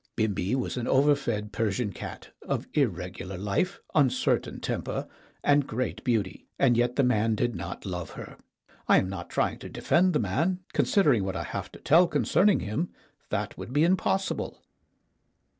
Bimbi 0.15 0.55
was 0.55 0.77
an 0.77 0.87
overfed 0.87 1.51
Persian 1.51 1.93
cat, 1.93 2.29
of 2.41 2.65
irregular 2.73 3.37
life, 3.37 3.79
uncertain 3.93 4.59
temper, 4.59 5.07
and 5.43 5.67
great 5.67 6.03
beauty, 6.03 6.47
and 6.57 6.75
yet 6.75 6.95
the 6.95 7.03
man 7.03 7.35
did 7.35 7.53
not 7.55 7.85
love 7.85 8.09
her. 8.17 8.35
I 8.87 8.97
am 8.97 9.09
not 9.09 9.29
trying 9.29 9.59
to 9.59 9.69
defend 9.69 10.13
the 10.13 10.19
man; 10.19 10.61
considering 10.73 11.23
what 11.23 11.35
I 11.35 11.43
have 11.43 11.71
to 11.73 11.79
tell 11.79 12.07
con 12.07 12.23
cerning 12.23 12.61
him, 12.63 12.89
that 13.29 13.55
would 13.59 13.73
be 13.73 13.83
impossible. 13.83 14.63